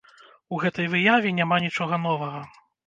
[0.55, 2.47] У гэтай выяве няма нічога новага.